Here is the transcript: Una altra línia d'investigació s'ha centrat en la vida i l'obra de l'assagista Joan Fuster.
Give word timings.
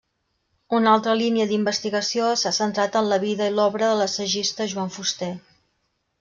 Una 0.77 0.93
altra 0.95 1.11
línia 1.19 1.45
d'investigació 1.51 2.31
s'ha 2.45 2.53
centrat 2.59 2.99
en 3.03 3.11
la 3.13 3.21
vida 3.25 3.51
i 3.51 3.55
l'obra 3.59 3.83
de 3.93 4.01
l'assagista 4.01 4.69
Joan 4.75 4.93
Fuster. 4.99 5.31